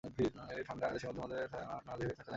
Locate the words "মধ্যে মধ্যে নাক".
1.07-1.81